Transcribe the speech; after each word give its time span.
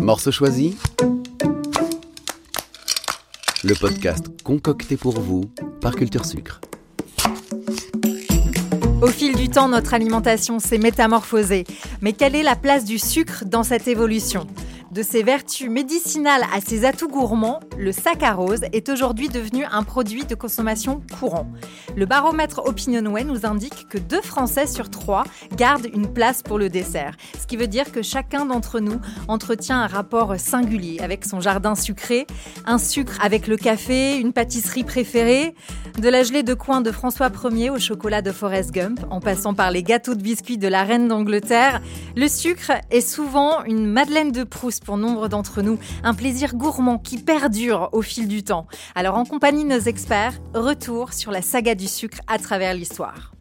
Morceau 0.00 0.30
choisi 0.32 0.76
Le 3.62 3.74
podcast 3.74 4.26
concocté 4.42 4.96
pour 4.96 5.20
vous 5.20 5.42
par 5.82 5.96
Culture 5.96 6.24
Sucre. 6.24 6.60
Au 9.02 9.08
fil 9.08 9.36
du 9.36 9.48
temps, 9.48 9.68
notre 9.68 9.94
alimentation 9.94 10.58
s'est 10.58 10.78
métamorphosée. 10.78 11.64
Mais 12.00 12.14
quelle 12.14 12.34
est 12.34 12.42
la 12.42 12.56
place 12.56 12.84
du 12.84 12.98
sucre 12.98 13.44
dans 13.44 13.62
cette 13.62 13.86
évolution? 13.86 14.46
De 14.92 15.02
ses 15.02 15.22
vertus 15.22 15.68
médicinales 15.68 16.44
à 16.54 16.60
ses 16.60 16.84
atouts 16.84 17.08
gourmands, 17.08 17.60
le 17.78 17.92
saccharose 17.92 18.62
est 18.72 18.88
aujourd'hui 18.88 19.28
devenu 19.28 19.64
un 19.64 19.84
produit 19.84 20.24
de 20.24 20.34
consommation 20.34 21.00
courant. 21.18 21.46
Le 21.96 22.06
baromètre 22.06 22.60
Opinionway 22.64 23.22
nous 23.22 23.46
indique 23.46 23.88
que 23.88 23.98
deux 23.98 24.20
Français 24.20 24.66
sur 24.66 24.90
trois 24.90 25.22
gardent 25.56 25.86
une 25.94 26.12
place 26.12 26.42
pour 26.42 26.58
le 26.58 26.68
dessert, 26.68 27.16
ce 27.40 27.46
qui 27.46 27.56
veut 27.56 27.68
dire 27.68 27.92
que 27.92 28.02
chacun 28.02 28.46
d'entre 28.46 28.80
nous 28.80 29.00
entretient 29.28 29.80
un 29.80 29.86
rapport 29.86 30.34
singulier 30.38 30.98
avec 31.00 31.24
son 31.24 31.40
jardin 31.40 31.76
sucré, 31.76 32.26
un 32.66 32.78
sucre 32.78 33.16
avec 33.22 33.46
le 33.46 33.56
café, 33.56 34.16
une 34.18 34.32
pâtisserie 34.32 34.84
préférée, 34.84 35.54
de 36.00 36.08
la 36.08 36.24
gelée 36.24 36.42
de 36.42 36.54
coin 36.54 36.80
de 36.80 36.90
François 36.90 37.30
Ier 37.50 37.70
au 37.70 37.78
chocolat 37.78 38.22
de 38.22 38.32
Forrest 38.32 38.72
Gump, 38.72 39.00
en 39.10 39.20
passant 39.20 39.54
par 39.54 39.70
les 39.70 39.84
gâteaux 39.84 40.14
de 40.14 40.22
biscuits 40.22 40.58
de 40.58 40.68
la 40.68 40.82
reine 40.82 41.06
d'Angleterre, 41.06 41.80
le 42.16 42.26
sucre 42.28 42.72
est 42.90 43.00
souvent 43.00 43.62
une 43.64 43.86
Madeleine 43.86 44.32
de 44.32 44.42
Proust 44.42 44.84
pour 44.84 44.96
nombre 44.96 45.28
d'entre 45.28 45.62
nous, 45.62 45.78
un 46.02 46.14
plaisir 46.14 46.54
gourmand 46.56 46.98
qui 46.98 47.18
perdure 47.18 47.67
au 47.70 48.02
fil 48.02 48.28
du 48.28 48.42
temps. 48.42 48.66
Alors 48.94 49.16
en 49.16 49.24
compagnie 49.24 49.64
de 49.64 49.68
nos 49.68 49.80
experts, 49.80 50.34
retour 50.54 51.12
sur 51.12 51.30
la 51.30 51.42
saga 51.42 51.74
du 51.74 51.86
sucre 51.86 52.18
à 52.26 52.38
travers 52.38 52.74
l'histoire. 52.74 53.32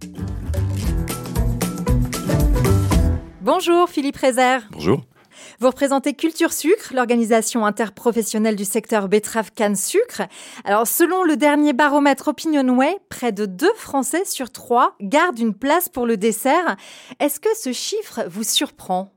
Bonjour 3.41 3.89
Philippe 3.89 4.17
Rézère. 4.17 4.67
Bonjour. 4.71 5.01
Vous 5.59 5.67
représentez 5.67 6.13
Culture 6.13 6.53
Sucre, 6.53 6.93
l'organisation 6.93 7.65
interprofessionnelle 7.65 8.55
du 8.55 8.65
secteur 8.65 9.07
betterave 9.07 9.51
canne 9.51 9.75
sucre. 9.75 10.23
Alors, 10.65 10.87
selon 10.87 11.23
le 11.23 11.37
dernier 11.37 11.73
baromètre 11.73 12.27
Opinionway, 12.27 12.97
près 13.09 13.31
de 13.31 13.45
deux 13.45 13.73
Français 13.75 14.25
sur 14.25 14.51
trois 14.51 14.95
gardent 15.01 15.39
une 15.39 15.53
place 15.55 15.89
pour 15.89 16.05
le 16.05 16.17
dessert. 16.17 16.75
Est-ce 17.19 17.39
que 17.39 17.55
ce 17.55 17.71
chiffre 17.71 18.25
vous 18.29 18.43
surprend? 18.43 19.16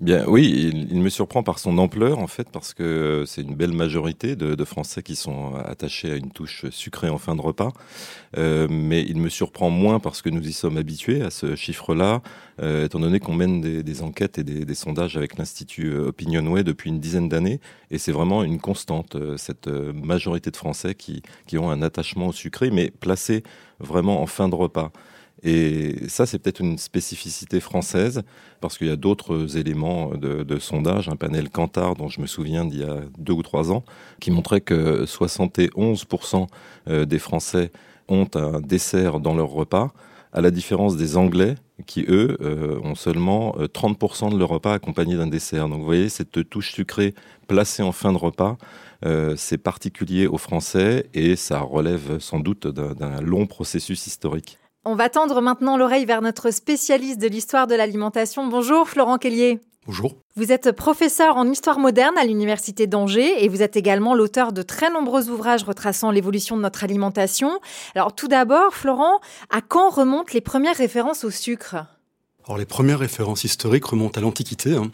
Bien, 0.00 0.24
oui, 0.28 0.70
il, 0.92 1.00
me 1.00 1.08
surprend 1.08 1.42
par 1.42 1.58
son 1.58 1.76
ampleur 1.76 2.20
en 2.20 2.28
fait, 2.28 2.48
parce 2.52 2.72
que 2.72 3.24
c'est 3.26 3.42
une 3.42 3.56
belle 3.56 3.72
majorité 3.72 4.36
de, 4.36 4.64
Français 4.64 5.02
qui 5.02 5.16
sont 5.16 5.56
attachés 5.56 6.12
à 6.12 6.14
une 6.14 6.30
touche 6.30 6.66
sucrée 6.70 7.08
en 7.08 7.18
fin 7.18 7.34
de 7.34 7.40
repas. 7.40 7.72
Euh, 8.36 8.68
mais 8.70 9.02
il 9.02 9.16
me 9.16 9.28
surprend 9.28 9.70
moins 9.70 9.98
parce 9.98 10.22
que 10.22 10.30
nous 10.30 10.46
y 10.46 10.52
sommes 10.52 10.76
habitués 10.76 11.22
à 11.22 11.30
ce 11.30 11.56
chiffre-là, 11.56 12.22
euh, 12.62 12.84
étant 12.84 13.00
donné 13.00 13.18
qu'on 13.18 13.34
mène 13.34 13.60
des, 13.60 14.02
enquêtes 14.02 14.38
et 14.38 14.44
des, 14.44 14.74
sondages 14.74 15.16
avec 15.16 15.36
l'Institut 15.36 15.92
Opinionway 15.92 16.62
depuis 16.62 16.90
une 16.90 17.00
dizaine 17.00 17.28
d'années, 17.28 17.60
et 17.90 17.98
c'est 17.98 18.12
vraiment 18.12 18.44
une 18.44 18.60
constante 18.60 19.16
euh, 19.16 19.36
cette 19.36 19.66
majorité 19.66 20.52
de 20.52 20.56
Français 20.56 20.94
qui, 20.94 21.22
qui 21.48 21.58
ont 21.58 21.70
un 21.72 21.82
attachement 21.82 22.28
au 22.28 22.32
sucré, 22.32 22.70
mais 22.70 22.92
placé 22.92 23.42
vraiment 23.80 24.22
en 24.22 24.26
fin 24.26 24.48
de 24.48 24.54
repas. 24.54 24.92
Et 25.42 26.08
ça, 26.08 26.26
c'est 26.26 26.38
peut-être 26.38 26.60
une 26.60 26.78
spécificité 26.78 27.60
française, 27.60 28.22
parce 28.60 28.76
qu'il 28.76 28.88
y 28.88 28.90
a 28.90 28.96
d'autres 28.96 29.56
éléments 29.56 30.12
de, 30.16 30.58
sondage, 30.58 31.08
un 31.08 31.16
panel 31.16 31.50
Kantar 31.50 31.94
dont 31.94 32.08
je 32.08 32.20
me 32.20 32.26
souviens 32.26 32.64
d'il 32.64 32.80
y 32.80 32.84
a 32.84 33.00
deux 33.18 33.32
ou 33.32 33.42
trois 33.42 33.70
ans, 33.70 33.84
qui 34.20 34.30
montrait 34.30 34.60
que 34.60 35.04
71% 35.04 36.46
euh, 36.88 37.04
des 37.04 37.18
Français 37.18 37.70
ont 38.08 38.28
un 38.34 38.60
dessert 38.60 39.20
dans 39.20 39.34
leur 39.34 39.50
repas, 39.50 39.92
à 40.32 40.40
la 40.40 40.50
différence 40.50 40.96
des 40.96 41.16
Anglais, 41.16 41.54
qui 41.86 42.04
eux 42.08 42.36
euh, 42.40 42.80
ont 42.82 42.96
seulement 42.96 43.52
30% 43.52 44.26
euh, 44.26 44.30
de 44.30 44.38
leur 44.38 44.48
repas 44.48 44.74
accompagné 44.74 45.16
d'un 45.16 45.28
dessert. 45.28 45.68
Donc 45.68 45.78
vous 45.78 45.84
voyez, 45.84 46.08
cette 46.08 46.48
touche 46.50 46.72
sucrée 46.72 47.14
placée 47.46 47.82
en 47.82 47.92
fin 47.92 48.12
de 48.12 48.18
repas, 48.18 48.56
c'est 49.36 49.58
particulier 49.58 50.26
aux 50.26 50.38
Français 50.38 51.06
et 51.14 51.36
ça 51.36 51.60
relève 51.60 52.18
sans 52.18 52.40
doute 52.40 52.66
d'un 52.66 53.20
long 53.20 53.46
processus 53.46 54.08
historique. 54.08 54.58
On 54.90 54.94
va 54.94 55.10
tendre 55.10 55.42
maintenant 55.42 55.76
l'oreille 55.76 56.06
vers 56.06 56.22
notre 56.22 56.50
spécialiste 56.50 57.20
de 57.20 57.28
l'histoire 57.28 57.66
de 57.66 57.74
l'alimentation. 57.74 58.46
Bonjour 58.46 58.88
Florent 58.88 59.18
Kellier. 59.18 59.60
Bonjour. 59.84 60.14
Vous 60.34 60.50
êtes 60.50 60.72
professeur 60.72 61.36
en 61.36 61.46
histoire 61.46 61.78
moderne 61.78 62.16
à 62.16 62.24
l'Université 62.24 62.86
d'Angers 62.86 63.44
et 63.44 63.50
vous 63.50 63.60
êtes 63.60 63.76
également 63.76 64.14
l'auteur 64.14 64.54
de 64.54 64.62
très 64.62 64.88
nombreux 64.90 65.28
ouvrages 65.28 65.62
retraçant 65.62 66.10
l'évolution 66.10 66.56
de 66.56 66.62
notre 66.62 66.84
alimentation. 66.84 67.60
Alors 67.94 68.14
tout 68.14 68.28
d'abord, 68.28 68.72
Florent, 68.72 69.20
à 69.50 69.60
quand 69.60 69.90
remontent 69.90 70.32
les 70.32 70.40
premières 70.40 70.76
références 70.76 71.22
au 71.22 71.30
sucre? 71.30 71.76
Alors 72.46 72.56
les 72.56 72.64
premières 72.64 73.00
références 73.00 73.44
historiques 73.44 73.84
remontent 73.84 74.18
à 74.18 74.22
l'Antiquité. 74.22 74.74
Hein. 74.74 74.90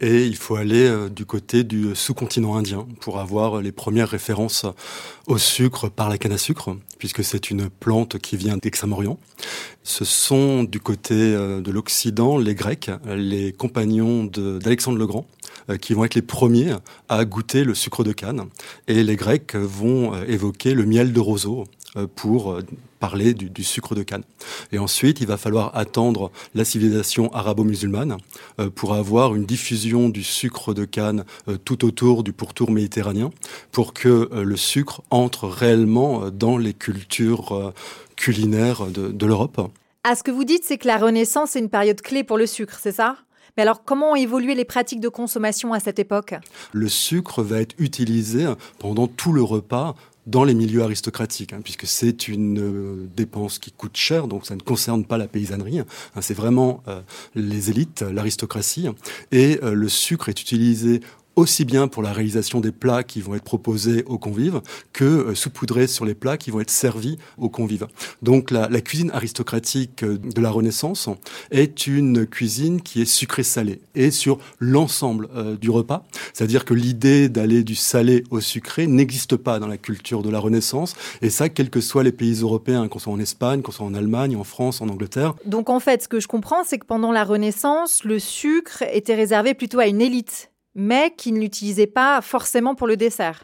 Et 0.00 0.26
il 0.26 0.36
faut 0.36 0.56
aller 0.56 0.86
euh, 0.86 1.08
du 1.08 1.24
côté 1.24 1.62
du 1.62 1.94
sous-continent 1.94 2.56
indien 2.56 2.86
pour 3.00 3.20
avoir 3.20 3.62
les 3.62 3.70
premières 3.70 4.08
références 4.08 4.66
au 5.28 5.38
sucre 5.38 5.88
par 5.88 6.08
la 6.08 6.18
canne 6.18 6.32
à 6.32 6.38
sucre, 6.38 6.76
puisque 6.98 7.22
c'est 7.22 7.50
une 7.50 7.70
plante 7.70 8.18
qui 8.18 8.36
vient 8.36 8.56
d'Extrême-Orient. 8.56 9.18
Ce 9.84 10.04
sont 10.04 10.64
du 10.64 10.80
côté 10.80 11.14
euh, 11.14 11.60
de 11.60 11.70
l'Occident 11.70 12.36
les 12.36 12.54
Grecs, 12.54 12.90
les 13.06 13.52
compagnons 13.52 14.24
d'Alexandre 14.24 14.98
le 14.98 15.06
Grand, 15.06 15.26
qui 15.80 15.94
vont 15.94 16.04
être 16.04 16.14
les 16.14 16.22
premiers 16.22 16.74
à 17.08 17.24
goûter 17.24 17.64
le 17.64 17.74
sucre 17.74 18.04
de 18.04 18.12
canne. 18.12 18.46
Et 18.88 19.02
les 19.02 19.16
Grecs 19.16 19.54
vont 19.54 20.14
évoquer 20.24 20.74
le 20.74 20.84
miel 20.84 21.12
de 21.12 21.20
roseau 21.20 21.64
pour 22.14 22.58
parler 23.02 23.34
du, 23.34 23.64
sucre 23.64 23.96
de 23.96 24.04
canne. 24.04 24.22
Et 24.70 24.78
ensuite, 24.78 25.20
il 25.20 25.26
va 25.26 25.36
falloir 25.36 25.76
attendre 25.76 26.30
la 26.54 26.64
civilisation 26.64 27.34
arabo-musulmane 27.34 28.16
euh, 28.60 28.70
pour 28.70 28.94
avoir 28.94 29.34
une 29.34 29.44
diffusion 29.44 30.08
du 30.08 30.22
sucre 30.22 30.72
de 30.72 30.84
canne 30.84 31.24
euh, 31.48 31.56
tout 31.64 31.84
autour 31.84 32.22
du 32.22 32.32
pourtour 32.32 32.70
méditerranéen, 32.70 33.30
pour 33.72 33.92
que 33.92 34.08
euh, 34.08 34.44
le 34.44 34.56
sucre 34.56 35.02
entre 35.10 35.48
réellement 35.48 36.30
dans 36.30 36.56
les 36.56 36.74
cultures 36.74 37.72
culinaires 38.14 38.86
de, 38.86 39.08
de 39.08 39.26
l'Europe. 39.26 39.60
Ah, 40.04 40.14
ce 40.14 40.22
que 40.22 40.30
vous 40.30 40.44
dites, 40.44 40.62
c'est 40.64 40.78
que 40.78 40.86
la 40.86 40.98
Renaissance 40.98 41.56
est 41.56 41.58
une 41.58 41.70
période 41.70 42.00
clé 42.02 42.22
pour 42.22 42.38
le 42.38 42.46
sucre, 42.46 42.78
c'est 42.80 42.92
ça? 42.92 43.16
Mais 43.56 43.62
alors, 43.62 43.84
comment 43.84 44.12
ont 44.12 44.16
évolué 44.16 44.54
les 44.54 44.64
pratiques 44.64 45.00
de 45.00 45.08
consommation 45.08 45.72
à 45.72 45.80
cette 45.80 45.98
époque? 45.98 46.34
Le 46.72 46.88
sucre 46.88 47.42
va 47.42 47.60
être 47.60 47.74
utilisé 47.78 48.46
pendant 48.78 49.06
tout 49.06 49.32
le 49.32 49.42
repas 49.42 49.94
dans 50.26 50.44
les 50.44 50.54
milieux 50.54 50.82
aristocratiques, 50.82 51.52
hein, 51.52 51.60
puisque 51.62 51.86
c'est 51.86 52.28
une 52.28 52.60
euh, 52.60 53.08
dépense 53.16 53.58
qui 53.58 53.72
coûte 53.72 53.96
cher, 53.96 54.28
donc 54.28 54.46
ça 54.46 54.54
ne 54.54 54.60
concerne 54.60 55.04
pas 55.04 55.18
la 55.18 55.26
paysannerie, 55.26 55.80
hein, 55.80 55.86
c'est 56.20 56.34
vraiment 56.34 56.82
euh, 56.86 57.00
les 57.34 57.70
élites, 57.70 58.02
l'aristocratie, 58.02 58.88
et 59.32 59.58
euh, 59.62 59.74
le 59.74 59.88
sucre 59.88 60.28
est 60.28 60.40
utilisé 60.40 61.00
aussi 61.36 61.64
bien 61.64 61.88
pour 61.88 62.02
la 62.02 62.12
réalisation 62.12 62.60
des 62.60 62.72
plats 62.72 63.02
qui 63.02 63.20
vont 63.20 63.34
être 63.34 63.44
proposés 63.44 64.04
aux 64.06 64.18
convives 64.18 64.60
que 64.92 65.04
euh, 65.04 65.34
saupoudrés 65.34 65.86
sur 65.86 66.04
les 66.04 66.14
plats 66.14 66.36
qui 66.36 66.50
vont 66.50 66.60
être 66.60 66.70
servis 66.70 67.18
aux 67.38 67.48
convives. 67.48 67.86
Donc 68.20 68.50
la, 68.50 68.68
cuisine 68.80 69.10
aristocratique 69.12 70.02
euh, 70.02 70.18
de 70.18 70.40
la 70.40 70.50
Renaissance 70.50 71.08
est 71.50 71.86
une 71.86 72.26
cuisine 72.26 72.82
qui 72.82 73.00
est 73.00 73.06
sucrée-salée 73.06 73.80
et 73.94 74.10
sur 74.10 74.38
l'ensemble 74.58 75.28
euh, 75.34 75.56
du 75.56 75.70
repas. 75.70 76.04
C'est-à-dire 76.32 76.64
que 76.64 76.74
l'idée 76.74 77.28
d'aller 77.28 77.64
du 77.64 77.74
salé 77.74 78.24
au 78.30 78.40
sucré 78.40 78.86
n'existe 78.86 79.36
pas 79.36 79.58
dans 79.58 79.68
la 79.68 79.78
culture 79.78 80.22
de 80.22 80.30
la 80.30 80.38
Renaissance 80.38 80.94
et 81.22 81.30
ça, 81.30 81.48
quels 81.48 81.70
que 81.70 81.80
soient 81.80 82.02
les 82.02 82.12
pays 82.12 82.40
européens, 82.40 82.88
qu'on 82.88 82.98
soit 82.98 83.12
en 83.12 83.20
Espagne, 83.20 83.62
qu'on 83.62 83.72
soit 83.72 83.86
en 83.86 83.94
Allemagne, 83.94 84.36
en 84.36 84.44
France, 84.44 84.80
en 84.80 84.88
Angleterre. 84.88 85.34
Donc 85.46 85.70
en 85.70 85.80
fait, 85.80 86.02
ce 86.02 86.08
que 86.08 86.20
je 86.20 86.28
comprends, 86.28 86.64
c'est 86.64 86.78
que 86.78 86.86
pendant 86.86 87.12
la 87.12 87.24
Renaissance, 87.24 88.04
le 88.04 88.18
sucre 88.18 88.82
était 88.92 89.14
réservé 89.14 89.54
plutôt 89.54 89.78
à 89.78 89.86
une 89.86 90.00
élite 90.00 90.51
mais 90.74 91.12
qui 91.16 91.32
ne 91.32 91.40
l'utilisaient 91.40 91.86
pas 91.86 92.20
forcément 92.20 92.74
pour 92.74 92.86
le 92.86 92.96
dessert. 92.96 93.42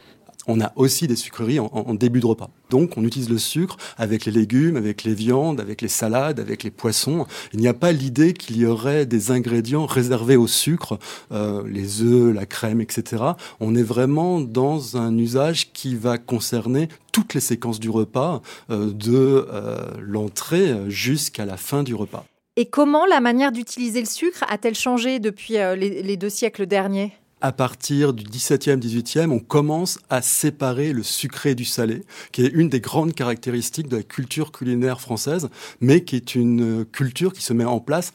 On 0.51 0.61
a 0.61 0.71
aussi 0.75 1.05
des 1.07 1.15
sucreries 1.15 1.59
en, 1.59 1.93
début 1.93 2.21
de 2.21 2.25
repas. 2.25 2.49
Donc 2.71 2.97
on 2.97 3.03
utilise 3.03 3.29
le 3.29 3.37
sucre 3.37 3.77
avec 3.97 4.25
les 4.25 4.31
légumes, 4.31 4.77
avec 4.77 5.03
les 5.03 5.13
viandes, 5.13 5.59
avec 5.59 5.79
les 5.81 5.87
salades, 5.87 6.39
avec 6.39 6.63
les 6.63 6.71
poissons. 6.71 7.27
Il 7.53 7.59
n'y 7.59 7.67
a 7.67 7.75
pas 7.75 7.91
l'idée 7.91 8.33
qu'il 8.33 8.57
y 8.57 8.65
aurait 8.65 9.05
des 9.05 9.29
ingrédients 9.29 9.85
réservés 9.85 10.37
au 10.37 10.47
sucre, 10.47 10.97
euh, 11.31 11.61
les 11.67 12.01
œufs, 12.01 12.33
la 12.33 12.47
crème, 12.47 12.81
etc. 12.81 13.23
On 13.59 13.75
est 13.75 13.83
vraiment 13.83 14.39
dans 14.39 14.97
un 14.97 15.15
usage 15.19 15.71
qui 15.71 15.95
va 15.95 16.17
concerner 16.17 16.87
toutes 17.11 17.35
les 17.35 17.41
séquences 17.41 17.79
du 17.79 17.91
repas, 17.91 18.41
euh, 18.71 18.91
de 18.91 19.45
euh, 19.53 19.91
l'entrée 19.99 20.89
jusqu'à 20.89 21.45
la 21.45 21.57
fin 21.57 21.83
du 21.83 21.93
repas. 21.93 22.25
Et 22.55 22.65
comment 22.65 23.05
la 23.05 23.19
manière 23.19 23.51
d'utiliser 23.51 23.99
le 23.99 24.07
sucre 24.07 24.43
a-t-elle 24.49 24.75
changé 24.75 25.19
depuis 25.19 25.53
les 25.53 26.17
deux 26.17 26.29
siècles 26.29 26.65
derniers? 26.65 27.13
À 27.41 27.51
partir 27.51 28.13
du 28.13 28.23
XVIIe, 28.23 28.77
XVIIIe, 28.77 29.29
on 29.29 29.39
commence 29.39 29.99
à 30.09 30.21
séparer 30.21 30.93
le 30.93 31.03
sucré 31.03 31.55
du 31.55 31.65
salé, 31.65 32.03
qui 32.31 32.43
est 32.43 32.51
une 32.53 32.69
des 32.69 32.81
grandes 32.81 33.13
caractéristiques 33.13 33.87
de 33.87 33.97
la 33.97 34.03
culture 34.03 34.51
culinaire 34.51 34.99
française, 34.99 35.49
mais 35.79 36.03
qui 36.03 36.15
est 36.15 36.35
une 36.35 36.85
culture 36.85 37.33
qui 37.33 37.41
se 37.41 37.53
met 37.53 37.65
en 37.65 37.79
place 37.79 38.13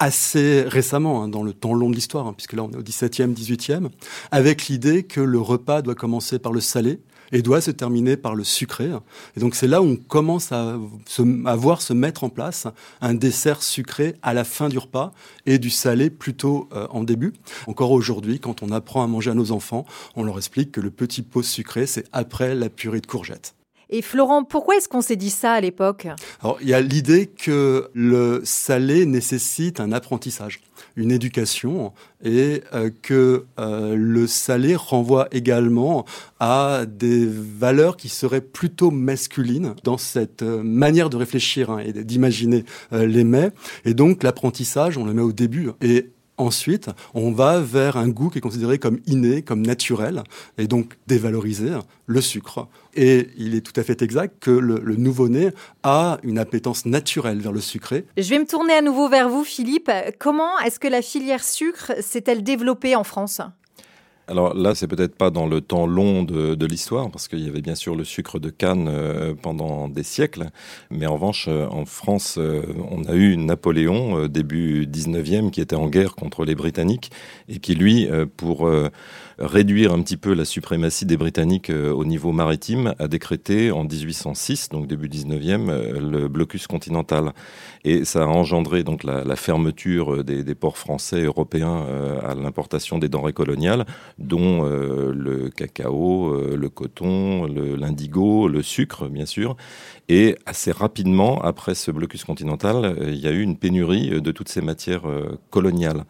assez 0.00 0.62
récemment, 0.62 1.22
hein, 1.22 1.28
dans 1.28 1.42
le 1.42 1.52
temps 1.52 1.74
long 1.74 1.90
de 1.90 1.94
l'histoire, 1.94 2.26
hein, 2.26 2.34
puisque 2.34 2.54
là 2.54 2.64
on 2.64 2.70
est 2.72 2.76
au 2.76 2.82
XVIIe, 2.82 3.32
XVIIIe, 3.32 3.88
avec 4.30 4.66
l'idée 4.66 5.02
que 5.02 5.20
le 5.20 5.38
repas 5.38 5.82
doit 5.82 5.94
commencer 5.94 6.38
par 6.38 6.52
le 6.52 6.60
salé, 6.60 7.00
et 7.32 7.42
doit 7.42 7.60
se 7.60 7.70
terminer 7.70 8.16
par 8.16 8.34
le 8.34 8.44
sucré. 8.44 8.90
Et 9.36 9.40
donc 9.40 9.54
c'est 9.54 9.66
là 9.66 9.82
où 9.82 9.86
on 9.86 9.96
commence 9.96 10.52
à, 10.52 10.78
se, 11.06 11.22
à 11.46 11.56
voir 11.56 11.82
se 11.82 11.92
mettre 11.92 12.24
en 12.24 12.28
place 12.28 12.66
un 13.00 13.14
dessert 13.14 13.62
sucré 13.62 14.16
à 14.22 14.34
la 14.34 14.44
fin 14.44 14.68
du 14.68 14.78
repas 14.78 15.12
et 15.46 15.58
du 15.58 15.70
salé 15.70 16.10
plutôt 16.10 16.68
euh, 16.72 16.86
en 16.90 17.02
début. 17.04 17.32
Encore 17.66 17.90
aujourd'hui, 17.92 18.40
quand 18.40 18.62
on 18.62 18.70
apprend 18.70 19.02
à 19.02 19.06
manger 19.06 19.30
à 19.30 19.34
nos 19.34 19.52
enfants, 19.52 19.86
on 20.16 20.24
leur 20.24 20.38
explique 20.38 20.72
que 20.72 20.80
le 20.80 20.90
petit 20.90 21.22
pot 21.22 21.42
sucré, 21.42 21.86
c'est 21.86 22.06
après 22.12 22.54
la 22.54 22.68
purée 22.68 23.00
de 23.00 23.06
courgettes. 23.06 23.54
Et 23.92 24.02
Florent, 24.02 24.44
pourquoi 24.44 24.76
est-ce 24.76 24.88
qu'on 24.88 25.00
s'est 25.00 25.16
dit 25.16 25.30
ça 25.30 25.52
à 25.52 25.60
l'époque? 25.60 26.06
Alors, 26.42 26.58
il 26.62 26.68
y 26.68 26.74
a 26.74 26.80
l'idée 26.80 27.26
que 27.26 27.90
le 27.92 28.40
salé 28.44 29.04
nécessite 29.04 29.80
un 29.80 29.90
apprentissage, 29.90 30.60
une 31.00 31.12
éducation, 31.12 31.92
et 32.22 32.62
euh, 32.74 32.90
que 33.02 33.46
euh, 33.58 33.94
le 33.96 34.26
salé 34.26 34.76
renvoie 34.76 35.28
également 35.32 36.04
à 36.38 36.84
des 36.86 37.26
valeurs 37.26 37.96
qui 37.96 38.08
seraient 38.08 38.40
plutôt 38.40 38.90
masculines 38.90 39.74
dans 39.82 39.98
cette 39.98 40.42
euh, 40.42 40.62
manière 40.62 41.10
de 41.10 41.16
réfléchir 41.16 41.70
hein, 41.70 41.78
et 41.78 41.92
d'imaginer 41.92 42.64
les 42.92 43.24
mets. 43.24 43.50
Et 43.84 43.94
donc, 43.94 44.22
l'apprentissage, 44.22 44.98
on 44.98 45.04
le 45.04 45.14
met 45.14 45.22
au 45.22 45.32
début. 45.32 45.70
Et 45.80 46.10
Ensuite, 46.40 46.88
on 47.12 47.32
va 47.32 47.60
vers 47.60 47.98
un 47.98 48.08
goût 48.08 48.30
qui 48.30 48.38
est 48.38 48.40
considéré 48.40 48.78
comme 48.78 48.98
inné, 49.06 49.42
comme 49.42 49.60
naturel, 49.60 50.22
et 50.56 50.66
donc 50.66 50.96
dévaloriser 51.06 51.68
le 52.06 52.20
sucre. 52.22 52.66
Et 52.94 53.28
il 53.36 53.54
est 53.54 53.60
tout 53.60 53.78
à 53.78 53.84
fait 53.84 54.00
exact 54.00 54.36
que 54.40 54.50
le, 54.50 54.96
nouveau-né 54.96 55.50
a 55.82 56.18
une 56.22 56.38
appétence 56.38 56.86
naturelle 56.86 57.40
vers 57.40 57.52
le 57.52 57.60
sucré. 57.60 58.06
Je 58.16 58.30
vais 58.30 58.38
me 58.38 58.46
tourner 58.46 58.72
à 58.72 58.80
nouveau 58.80 59.10
vers 59.10 59.28
vous, 59.28 59.44
Philippe. 59.44 59.90
Comment 60.18 60.58
est-ce 60.60 60.80
que 60.80 60.88
la 60.88 61.02
filière 61.02 61.44
sucre 61.44 61.92
s'est-elle 62.00 62.42
développée 62.42 62.96
en 62.96 63.04
France? 63.04 63.42
Alors 64.30 64.54
là, 64.54 64.76
c'est 64.76 64.86
peut-être 64.86 65.16
pas 65.16 65.30
dans 65.30 65.46
le 65.46 65.60
temps 65.60 65.86
long 65.86 66.22
de, 66.22 66.66
l'histoire, 66.66 67.10
parce 67.10 67.26
qu'il 67.26 67.40
y 67.40 67.48
avait 67.48 67.62
bien 67.62 67.74
sûr 67.74 67.96
le 67.96 68.04
sucre 68.04 68.38
de 68.38 68.48
canne 68.48 68.86
euh, 68.88 69.34
pendant 69.34 69.88
des 69.88 70.04
siècles, 70.04 70.50
mais 70.90 71.06
en 71.06 71.14
revanche, 71.14 71.46
euh, 71.48 71.66
en 71.68 71.84
France, 71.84 72.36
euh, 72.38 72.62
on 72.92 73.02
a 73.04 73.14
eu 73.14 73.36
Napoléon, 73.36 74.28
début 74.28 74.86
19e, 74.86 75.50
qui 75.50 75.60
était 75.60 75.74
en 75.74 75.88
guerre 75.88 76.14
contre 76.14 76.44
les 76.44 76.54
Britanniques, 76.54 77.10
et 77.48 77.58
qui, 77.58 77.74
lui, 77.74 78.08
pour 78.36 78.70
réduire 79.38 79.92
un 79.92 80.02
petit 80.02 80.16
peu 80.16 80.34
la 80.34 80.44
suprématie 80.44 81.06
des 81.06 81.16
Britanniques 81.16 81.70
au 81.70 82.04
niveau 82.04 82.30
maritime, 82.30 82.94
a 82.98 83.08
décrété 83.08 83.72
en 83.72 83.84
1806, 83.84 84.68
donc 84.68 84.86
début 84.86 85.08
19e, 85.08 85.98
le 85.98 86.28
blocus 86.28 86.66
continental. 86.66 87.32
Et 87.84 88.04
ça 88.04 88.22
a 88.22 88.26
engendré 88.26 88.84
donc 88.84 89.02
la, 89.02 89.36
fermeture 89.36 90.22
des, 90.22 90.54
ports 90.54 90.78
français 90.78 91.22
européens 91.22 91.86
à 92.22 92.34
l'importation 92.34 92.98
des 92.98 93.08
denrées 93.08 93.32
coloniales, 93.32 93.86
dont 94.20 94.64
euh, 94.64 95.12
le 95.14 95.48
cacao, 95.48 96.34
euh, 96.34 96.56
le 96.56 96.68
coton, 96.68 97.46
l'indigo, 97.46 98.48
le, 98.48 98.62
sucre, 98.62 99.08
bien 99.08 99.26
sûr. 99.26 99.56
Et 100.08 100.36
assez 100.46 100.72
rapidement, 100.72 101.40
après 101.42 101.74
ce 101.74 101.90
blocus 101.90 102.24
continental, 102.24 102.84
euh, 102.84 103.10
il 103.10 103.18
y 103.18 103.26
a 103.26 103.30
eu 103.30 103.42
une 103.42 103.56
pénurie 103.56 104.20
de 104.20 104.32
toutes 104.32 104.48
ces 104.48 104.60
matières 104.60 105.02
coloniales. 105.50 106.04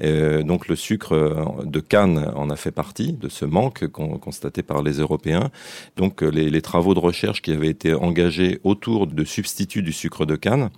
donc 0.00 0.68
le 0.68 0.76
sucre 0.76 1.64
de 1.64 1.80
canne 1.80 2.30
en 2.34 2.50
a 2.50 2.56
fait 2.56 2.70
partie 2.70 3.12
de 3.12 3.28
ce 3.28 3.44
manque 3.44 3.86
constaté 3.86 4.62
par 4.62 4.82
les 4.82 4.98
Européens. 4.98 5.50
Donc 5.96 6.22
les, 6.22 6.62
travaux 6.62 6.94
de 6.94 7.00
recherche 7.00 7.42
qui 7.42 7.52
avaient 7.52 7.68
été 7.68 7.94
engagés 7.94 8.60
autour 8.64 9.06
de 9.06 9.24
substituts 9.24 9.82
du 9.82 9.92
sucre 9.92 10.26
de 10.26 10.36
canne 10.36 10.70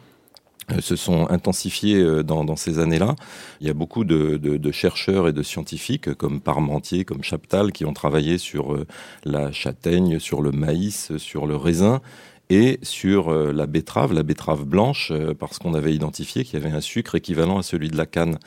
se 0.80 0.96
sont 0.96 1.28
intensifiés 1.30 1.96
euh, 1.96 2.22
dans, 2.22 2.44
dans 2.44 2.56
ces 2.56 2.78
années-là. 2.78 3.16
Il 3.60 3.66
y 3.66 3.70
a 3.70 3.74
beaucoup 3.74 4.04
de, 4.04 4.36
de, 4.36 4.56
de, 4.56 4.72
chercheurs 4.72 5.28
et 5.28 5.32
de 5.32 5.42
scientifiques 5.42 6.14
comme 6.14 6.40
Parmentier, 6.40 7.04
comme 7.04 7.22
Chaptal, 7.22 7.72
qui 7.72 7.84
ont 7.84 7.92
travaillé 7.92 8.38
sur 8.38 8.74
euh, 8.74 8.86
la 9.24 9.52
châtaigne, 9.52 10.18
sur 10.18 10.42
le 10.42 10.52
maïs, 10.52 11.16
sur 11.16 11.46
le 11.46 11.56
raisin 11.56 12.00
et 12.50 12.78
sur 12.82 13.30
la 13.30 13.66
betterave, 13.66 14.12
la 14.12 14.22
betterave 14.22 14.64
blanche, 14.64 15.12
parce 15.38 15.58
qu'on 15.58 15.74
avait 15.74 15.94
identifié 15.94 16.44
qu'il 16.44 16.58
y 16.58 16.62
avait 16.64 16.74
un 16.74 16.80
sucre 16.80 17.14
équivalent 17.14 17.58
à 17.58 17.62
celui 17.62 17.88
de 17.88 17.96
la 17.96 18.06
canne. 18.06 18.38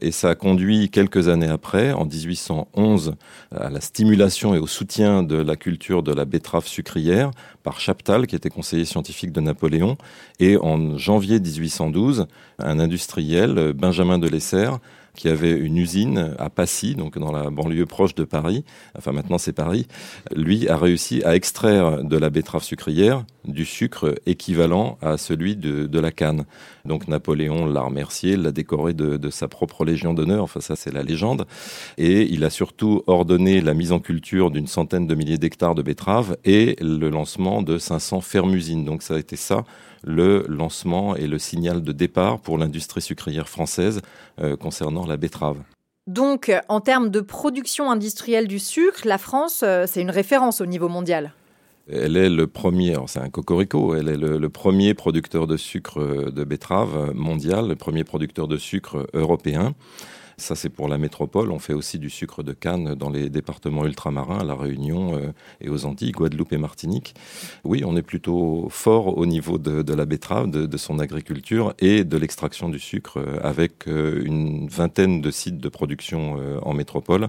Et 0.00 0.10
ça 0.10 0.30
a 0.30 0.34
conduit 0.34 0.88
quelques 0.88 1.28
années 1.28 1.48
après, 1.48 1.92
en 1.92 2.06
1811, 2.06 3.14
à 3.54 3.70
la 3.70 3.80
stimulation 3.80 4.54
et 4.54 4.58
au 4.58 4.66
soutien 4.66 5.22
de 5.22 5.36
la 5.36 5.54
culture 5.54 6.02
de 6.02 6.12
la 6.12 6.24
betterave 6.24 6.66
sucrière 6.66 7.30
par 7.62 7.78
Chaptal, 7.78 8.26
qui 8.26 8.34
était 8.34 8.50
conseiller 8.50 8.84
scientifique 8.84 9.32
de 9.32 9.40
Napoléon. 9.40 9.96
Et 10.40 10.56
en 10.56 10.96
janvier 10.98 11.38
1812, 11.38 12.26
un 12.58 12.78
industriel, 12.80 13.74
Benjamin 13.74 14.18
de 14.18 14.28
Lesser, 14.28 14.70
qui 15.14 15.28
avait 15.28 15.52
une 15.52 15.76
usine 15.76 16.34
à 16.38 16.48
Passy, 16.48 16.94
donc 16.94 17.18
dans 17.18 17.32
la 17.32 17.50
banlieue 17.50 17.86
proche 17.86 18.14
de 18.14 18.24
Paris, 18.24 18.64
enfin 18.96 19.12
maintenant 19.12 19.38
c'est 19.38 19.52
Paris, 19.52 19.86
lui 20.34 20.68
a 20.68 20.76
réussi 20.76 21.22
à 21.24 21.36
extraire 21.36 22.02
de 22.02 22.16
la 22.16 22.30
betterave 22.30 22.62
sucrière 22.62 23.24
du 23.44 23.64
sucre 23.64 24.14
équivalent 24.24 24.98
à 25.02 25.18
celui 25.18 25.56
de, 25.56 25.98
la 25.98 26.12
canne. 26.12 26.44
Donc 26.84 27.08
Napoléon 27.08 27.66
l'a 27.66 27.82
remercié, 27.82 28.36
l'a 28.36 28.52
décoré 28.52 28.94
de, 28.94 29.16
de, 29.16 29.30
sa 29.30 29.48
propre 29.48 29.84
Légion 29.84 30.14
d'honneur, 30.14 30.42
enfin 30.42 30.60
ça 30.60 30.76
c'est 30.76 30.92
la 30.92 31.02
légende, 31.02 31.46
et 31.98 32.22
il 32.22 32.44
a 32.44 32.50
surtout 32.50 33.02
ordonné 33.06 33.60
la 33.60 33.74
mise 33.74 33.92
en 33.92 34.00
culture 34.00 34.50
d'une 34.50 34.66
centaine 34.66 35.06
de 35.06 35.14
milliers 35.14 35.38
d'hectares 35.38 35.74
de 35.74 35.82
betteraves 35.82 36.36
et 36.44 36.76
le 36.80 37.10
lancement 37.10 37.62
de 37.62 37.78
500 37.78 38.20
fermes-usines. 38.20 38.84
Donc 38.84 39.02
ça 39.02 39.14
a 39.14 39.18
été 39.18 39.36
ça 39.36 39.64
le 40.04 40.44
lancement 40.48 41.16
et 41.16 41.26
le 41.26 41.38
signal 41.38 41.82
de 41.82 41.92
départ 41.92 42.40
pour 42.40 42.58
l'industrie 42.58 43.02
sucrière 43.02 43.48
française 43.48 44.00
euh, 44.40 44.56
concernant 44.56 45.06
la 45.06 45.16
betterave. 45.16 45.58
Donc, 46.06 46.52
en 46.68 46.80
termes 46.80 47.10
de 47.10 47.20
production 47.20 47.90
industrielle 47.90 48.48
du 48.48 48.58
sucre, 48.58 49.02
la 49.04 49.18
France, 49.18 49.62
euh, 49.62 49.84
c'est 49.86 50.00
une 50.00 50.10
référence 50.10 50.60
au 50.60 50.66
niveau 50.66 50.88
mondial 50.88 51.32
elle 51.88 52.16
est 52.16 52.30
le 52.30 52.46
premier, 52.46 52.94
c'est 53.06 53.18
un 53.18 53.28
cocorico, 53.28 53.94
elle 53.94 54.08
est 54.08 54.16
le, 54.16 54.48
premier 54.48 54.94
producteur 54.94 55.46
de 55.46 55.56
sucre 55.56 56.00
euh, 56.00 56.30
de 56.30 56.44
betterave 56.44 57.12
mondial, 57.14 57.68
le 57.68 57.74
premier 57.74 58.04
producteur 58.04 58.46
de 58.48 58.56
sucre 58.56 59.08
européen. 59.14 59.74
Ça, 60.36 60.54
c'est 60.54 60.68
pour 60.68 60.88
la 60.88 60.98
métropole. 60.98 61.50
On 61.50 61.58
fait 61.58 61.74
aussi 61.74 61.98
du 61.98 62.10
sucre 62.10 62.42
de 62.42 62.52
canne 62.52 62.94
dans 62.94 63.10
les 63.10 63.30
départements 63.30 63.84
ultramarins, 63.84 64.38
à 64.40 64.44
La 64.44 64.54
Réunion 64.54 65.16
euh, 65.16 65.32
et 65.60 65.68
aux 65.68 65.84
Antilles, 65.84 66.12
Guadeloupe 66.12 66.52
et 66.52 66.58
Martinique. 66.58 67.14
Oui, 67.64 67.82
on 67.84 67.96
est 67.96 68.02
plutôt 68.02 68.68
fort 68.70 69.18
au 69.18 69.26
niveau 69.26 69.58
de, 69.58 69.94
la 69.94 70.04
betterave, 70.04 70.50
de, 70.50 70.76
son 70.76 70.98
agriculture 70.98 71.74
et 71.78 72.04
de 72.04 72.16
l'extraction 72.16 72.68
du 72.68 72.78
sucre, 72.78 73.18
euh, 73.18 73.38
avec 73.42 73.88
euh, 73.88 74.22
une 74.24 74.68
vingtaine 74.68 75.20
de 75.20 75.30
sites 75.30 75.58
de 75.58 75.68
production 75.68 76.12
en 76.62 76.74
métropole. 76.74 77.28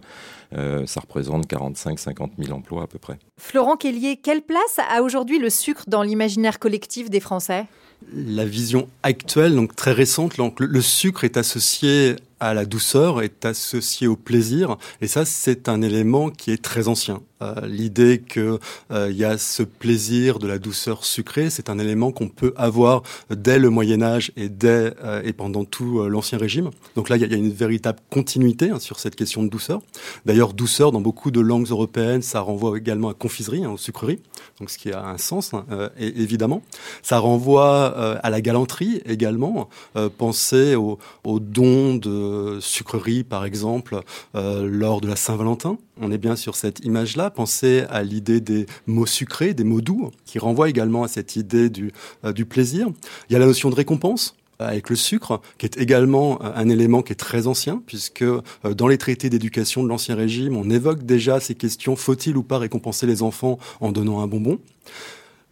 ça 0.52 1.00
représente 1.00 1.48
45-50 1.48 2.32
000 2.38 2.56
emplois 2.58 2.84
à 2.84 2.88
peu 2.88 3.00
près. 3.00 3.18
Florent 3.38 3.78
Kellier, 3.78 4.18
quelle 4.18 4.42
place 4.42 4.80
a 4.90 5.02
aujourd'hui 5.02 5.40
le 5.40 5.50
sucre 5.50 5.84
dans 5.88 6.04
l'imaginaire 6.04 6.60
collectif 6.60 7.10
des 7.10 7.20
Français? 7.20 7.66
La 8.14 8.46
vision 8.46 8.88
actuelle, 9.04 9.56
donc 9.56 9.76
très 9.76 9.92
récente, 9.92 10.38
le, 10.38 10.82
sucre 10.82 11.24
est 11.24 11.38
associé 11.38 12.16
à 12.40 12.54
la 12.54 12.66
douceur, 12.66 13.22
est 13.22 13.46
associé 13.46 14.08
au 14.08 14.16
plaisir, 14.16 14.78
et 15.02 15.08
ça 15.08 15.26
c'est 15.26 15.70
un 15.70 15.82
élément 15.82 16.30
qui 16.30 16.52
est 16.52 16.62
très 16.62 16.88
ancien. 16.88 17.22
Euh, 17.44 17.56
l'idée 17.66 18.22
qu'il 18.22 18.58
euh, 18.92 19.12
y 19.12 19.26
a 19.26 19.38
ce 19.38 19.64
plaisir 19.64 20.40
de 20.40 20.48
la 20.48 20.60
douceur 20.60 21.04
sucrée, 21.04 21.50
c'est 21.50 21.70
un 21.70 21.78
élément 21.80 22.12
qu'on 22.12 22.30
peut 22.30 22.54
avoir 22.56 23.04
dès 23.30 23.60
le 23.60 23.70
Moyen 23.70 24.02
Âge 24.02 24.32
et 24.38 24.50
dès 24.50 24.94
euh, 25.04 25.22
et 25.24 25.34
pendant 25.34 25.66
tout 25.66 26.08
l'Ancien 26.08 26.38
Régime. 26.38 26.70
Donc 26.96 27.10
là, 27.10 27.18
il 27.18 27.22
y, 27.22 27.34
a 27.34 27.38
une 27.38 27.52
véritable 27.52 28.00
continuité 28.10 28.70
hein, 28.70 28.80
sur 28.80 29.00
cette 29.00 29.16
question 29.16 29.44
de 29.44 29.50
douceur. 29.50 29.82
D'ailleurs, 30.26 30.54
douceur 30.54 30.92
dans 30.92 31.02
beaucoup 31.02 31.32
de 31.32 31.42
langues 31.42 31.68
européennes, 31.68 32.22
ça 32.22 32.40
renvoie 32.40 32.78
également 32.78 33.10
à 33.10 33.14
confiserie, 33.14 33.64
hein, 33.64 33.72
aux 33.72 33.78
sucreries, 33.78 34.20
donc 34.60 34.70
ce 34.70 34.78
qui 34.78 34.92
a 34.92 35.06
un 35.06 35.18
sens 35.18 35.54
hein, 35.54 35.66
évidemment. 35.98 36.62
Ça 37.02 37.20
renvoie 37.20 37.93
à 37.96 38.30
la 38.30 38.42
galanterie 38.42 39.02
également. 39.06 39.70
pensez 40.18 40.76
aux, 40.76 41.00
dons 41.26 41.96
de 41.96 42.58
sucreries, 42.62 43.24
par 43.24 43.46
exemple, 43.46 44.02
lors 44.34 45.02
de 45.02 45.08
la 45.08 45.16
Saint-Valentin. 45.16 45.78
On 46.02 46.12
est 46.12 46.18
bien 46.18 46.36
sur 46.36 46.56
cette 46.56 46.84
image-là. 46.84 47.30
Pensez 47.30 47.86
à 47.90 48.04
l'idée 48.04 48.42
des 48.42 48.66
mots 48.88 49.06
sucrés, 49.06 49.54
des 49.54 49.64
mots 49.64 49.82
doux, 49.82 50.12
qui 50.26 50.40
renvoient 50.40 50.70
également 50.70 51.04
à 51.04 51.08
cette 51.08 51.36
idée 51.36 51.70
du, 51.70 51.92
euh, 52.26 52.34
plaisir. 52.46 52.88
Il 53.30 53.34
y 53.34 53.36
a 53.36 53.40
la 53.40 53.46
notion 53.46 53.70
de 53.70 53.76
récompense 53.76 54.36
euh, 54.62 54.68
avec 54.68 54.90
le 54.90 54.96
sucre, 54.96 55.40
qui 55.58 55.66
est 55.66 55.78
également 55.78 56.40
euh, 56.42 56.52
un 56.56 56.68
élément 56.70 57.02
qui 57.02 57.14
est 57.14 57.18
très 57.18 57.48
ancien, 57.48 57.82
puisque 57.86 58.26
dans 58.64 58.88
les 58.88 58.98
traités 58.98 59.30
d'éducation 59.30 59.84
de 59.84 59.88
l'Ancien 59.88 60.16
Régime, 60.16 60.58
on 60.58 60.70
évoque 60.70 61.04
déjà 61.04 61.40
ces 61.40 61.56
questions, 61.56 61.96
faut-il 61.96 62.38
ou 62.38 62.44
pas 62.44 62.58
récompenser 62.58 63.06
les 63.06 63.22
enfants 63.22 63.60
en 63.80 63.92
donnant 63.92 64.22
un 64.22 64.28
bonbon? 64.28 64.60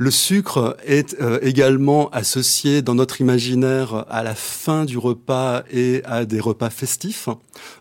Le 0.02 0.10
sucre 0.10 0.78
est 0.84 1.16
euh, 1.22 1.38
également 1.44 2.10
associé 2.10 2.82
dans 2.82 2.96
notre 2.96 3.22
imaginaire 3.22 4.04
à 4.10 4.24
la 4.24 4.34
fin 4.34 4.84
du 4.84 4.98
repas 4.98 5.62
et 5.70 6.02
à 6.06 6.26
des 6.26 6.40
repas 6.40 6.72
festifs. 6.72 7.30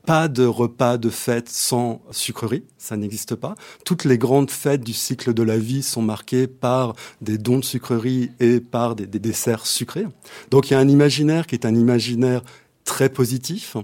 Pas 0.04 0.28
de 0.28 0.44
repas 0.44 0.98
de 0.98 1.08
fête 1.08 1.48
sans 1.48 2.02
sucrerie, 2.10 2.64
ça 2.76 2.98
n'existe 2.98 3.36
pas. 3.36 3.54
Toutes 3.86 4.04
les 4.04 4.18
grandes 4.18 4.50
fêtes 4.50 4.82
du 4.82 4.92
cycle 4.92 5.32
de 5.32 5.42
la 5.42 5.56
vie 5.56 5.82
sont 5.82 6.02
marquées 6.02 6.46
par 6.46 6.94
des 7.22 7.38
dons 7.38 7.56
de 7.56 7.64
sucrerie 7.64 8.32
et 8.38 8.60
par 8.60 8.96
des, 8.96 9.06
des 9.06 9.18
desserts 9.18 9.66
sucrés. 9.66 10.04
Donc 10.50 10.68
il 10.68 10.74
y 10.74 10.76
a 10.76 10.78
un 10.78 10.88
imaginaire 10.90 11.46
qui 11.46 11.54
est 11.54 11.64
un 11.64 11.74
imaginaire 11.74 12.42
très 12.84 13.08
positif 13.08 13.78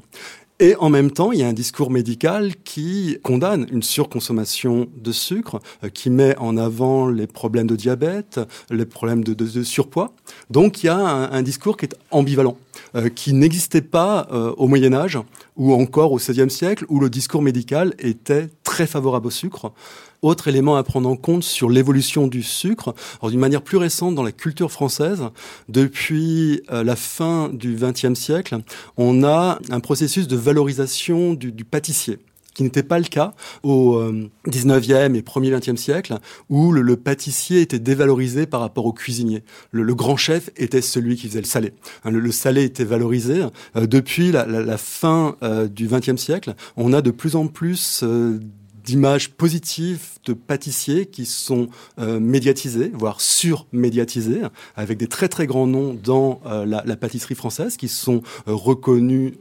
Et 0.59 0.75
en 0.77 0.89
même 0.89 1.11
temps, 1.11 1.33
il 1.33 1.41
y 1.41 1.43
a 1.43 1.49
un 1.49 1.53
discours 1.53 1.91
médical 1.91 2.53
qui 2.65 3.19
condamne 3.23 3.67
une 3.71 3.83
surconsommation 3.83 4.89
de 4.97 5.13
sucre, 5.13 5.61
euh, 5.85 5.91
qui 5.91 6.09
met 6.09 6.35
en 6.39 6.57
avant 6.57 7.09
les 7.09 7.27
problèmes 7.27 7.67
de 7.67 7.77
diabète, 7.77 8.41
les 8.71 8.87
problèmes 8.87 9.23
de, 9.23 9.63
surpoids. 9.63 10.13
Donc 10.49 10.83
il 10.83 10.87
y 10.87 10.89
a 10.89 10.97
un, 10.97 11.31
un 11.31 11.43
discours 11.43 11.77
qui 11.77 11.85
est 11.85 11.95
ambivalent, 12.11 12.57
euh, 12.95 13.11
qui 13.11 13.35
n'existait 13.35 13.83
pas 13.83 14.29
euh, 14.33 14.55
au 14.57 14.67
Moyen 14.67 14.95
Âge 14.95 15.19
ou 15.57 15.75
encore 15.75 16.13
au 16.13 16.17
XVIe 16.17 16.49
siècle, 16.49 16.87
où 16.89 17.01
le 17.01 17.11
discours 17.11 17.43
médical 17.43 17.95
était 17.99 18.49
très 18.77 18.87
favorable 18.87 19.29
au 19.29 19.31
sucre. 19.31 19.73
Autre 20.21 20.49
élément 20.49 20.77
à 20.77 20.83
prendre 20.83 21.09
en 21.09 21.17
compte 21.17 21.43
sur 21.43 21.71
l'évolution 21.71 22.27
du 22.27 22.43
sucre, 22.43 22.95
d'une 23.23 23.41
manière 23.41 23.63
plus 23.63 23.79
récente 23.79 24.15
dans 24.15 24.23
la 24.23 24.33
culture 24.33 24.71
française, 24.71 25.23
depuis 25.71 26.61
euh, 26.71 26.85
la 26.85 26.95
fin 26.95 27.49
du 27.49 27.75
XXe 27.75 28.13
siècle, 28.13 28.59
on 28.99 29.25
a 29.25 29.59
un 29.71 29.81
processus 29.81 30.29
de 30.29 30.37
valorisation 30.37 31.33
du, 31.33 31.65
pâtissier 31.65 32.19
qui 32.53 32.65
n'était 32.65 32.83
pas 32.83 32.99
le 32.99 33.05
cas 33.05 33.35
au 33.63 34.01
19e 34.47 35.15
et 35.15 35.21
1er 35.21 35.59
20e 35.59 35.77
siècle, 35.77 36.19
où 36.49 36.73
le, 36.73 36.97
pâtissier 36.97 37.61
était 37.61 37.79
dévalorisé 37.79 38.47
par 38.47 38.61
rapport 38.61 38.87
au 38.87 38.95
cuisinier. 38.95 39.43
Le, 39.73 39.95
grand 39.95 40.17
chef 40.17 40.49
était 40.57 40.81
celui 40.81 41.17
qui 41.17 41.29
faisait 41.29 41.43
le 41.43 41.47
salé. 41.47 41.73
Hein, 42.05 42.13
le, 42.13 42.33
salé 42.33 42.65
était 42.65 42.85
valorisé. 42.85 43.43
Euh, 43.77 43.87
depuis 43.87 44.33
la, 44.33 44.79
fin 44.79 45.37
euh, 45.43 45.69
du 45.69 45.87
20e 45.87 46.17
siècle, 46.17 46.55
on 46.79 46.95
a 46.95 47.03
de 47.03 47.11
plus 47.11 47.37
en 47.37 47.47
plus 47.47 48.01
euh, 48.03 48.41
d'images 48.87 49.31
positives 49.31 50.19
de 50.25 50.33
pâtissiers 50.33 51.07
qui 51.07 51.27
sont 51.27 51.69
euh, 51.99 52.21
médiatisés, 52.21 52.93
voire 52.95 53.21
surmédiatisés, 53.21 54.43
avec 54.77 54.97
des 54.97 55.09
très 55.09 55.29
très 55.29 55.47
grands 55.47 55.67
noms 55.67 55.93
dans 55.93 56.41
euh, 56.47 56.65
la, 56.65 56.85
la, 56.87 56.97
pâtisserie 56.97 57.35
française 57.35 57.77
qui 57.77 57.89
sont 57.89 58.23
euh, 58.47 58.55
reconnus 58.55 59.35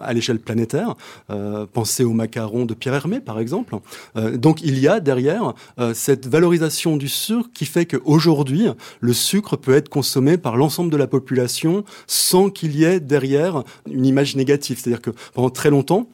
à 0.00 0.12
l'échelle 0.12 0.38
planétaire. 0.38 0.94
pensez 1.72 2.04
au 2.04 2.12
macaron 2.12 2.64
de 2.64 2.74
Pierre 2.74 2.94
Hermé, 2.94 3.20
par 3.20 3.40
exemple. 3.40 3.76
donc 4.34 4.62
il 4.62 4.78
y 4.78 4.86
a 4.86 5.00
derrière 5.00 5.54
cette 5.94 6.26
valorisation 6.26 6.96
du 6.96 7.08
sucre 7.08 7.48
qui 7.52 7.66
fait 7.66 7.86
qu'aujourd'hui, 7.86 8.68
le 9.00 9.12
sucre 9.12 9.56
peut 9.56 9.74
être 9.74 9.88
consommé 9.88 10.38
par 10.38 10.56
l'ensemble 10.56 10.90
de 10.90 10.96
la 10.96 11.06
population 11.06 11.84
sans 12.06 12.50
qu'il 12.50 12.76
y 12.76 12.84
ait 12.84 13.00
derrière 13.00 13.64
une 13.90 14.06
image 14.06 14.36
négative. 14.36 14.78
C'est-à-dire 14.80 15.02
que 15.02 15.10
pendant 15.34 15.50
très 15.50 15.70
longtemps, 15.70 16.08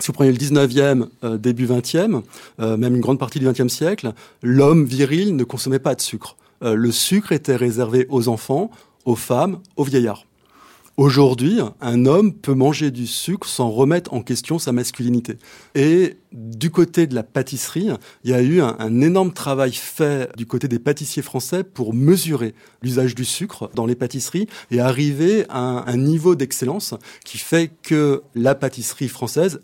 si 0.00 0.06
vous 0.08 0.12
prenez 0.12 0.32
le 0.32 0.38
19e, 0.38 1.06
euh, 1.24 1.36
début 1.36 1.66
20e, 1.66 2.22
euh, 2.60 2.76
même 2.76 2.94
une 2.94 3.00
grande 3.00 3.18
partie 3.18 3.38
du 3.38 3.46
20e 3.46 3.68
siècle, 3.68 4.12
l'homme 4.42 4.84
viril 4.84 5.36
ne 5.36 5.44
consommait 5.44 5.78
pas 5.78 5.94
de 5.94 6.00
sucre. 6.00 6.36
Euh, 6.62 6.74
le 6.74 6.90
sucre 6.90 7.32
était 7.32 7.56
réservé 7.56 8.06
aux 8.08 8.28
enfants, 8.28 8.70
aux 9.04 9.16
femmes, 9.16 9.60
aux 9.76 9.84
vieillards. 9.84 10.24
Aujourd'hui, 10.96 11.60
un 11.80 12.04
homme 12.04 12.34
peut 12.34 12.52
manger 12.52 12.90
du 12.90 13.06
sucre 13.06 13.48
sans 13.48 13.70
remettre 13.70 14.12
en 14.12 14.20
question 14.20 14.58
sa 14.58 14.70
masculinité. 14.70 15.38
Et 15.74 16.18
du 16.32 16.70
côté 16.70 17.06
de 17.06 17.14
la 17.14 17.22
pâtisserie, 17.22 17.88
il 18.22 18.30
y 18.30 18.34
a 18.34 18.42
eu 18.42 18.60
un, 18.60 19.00
énorme 19.00 19.32
travail 19.32 19.72
fait 19.72 20.30
du 20.36 20.44
côté 20.44 20.68
des 20.68 20.78
pâtissiers 20.78 21.22
français 21.22 21.64
pour 21.64 21.94
mesurer 21.94 22.54
l'usage 22.82 23.14
du 23.14 23.24
sucre 23.24 23.70
dans 23.74 23.86
les 23.86 23.94
pâtisseries 23.94 24.46
et 24.70 24.80
arriver 24.80 25.46
à 25.48 25.90
un 25.90 25.96
niveau 25.96 26.34
d'excellence 26.34 26.92
qui 27.24 27.38
fait 27.38 27.70
que 27.82 28.22
la 28.34 28.54
pâtisserie 28.54 29.08
française 29.08 29.62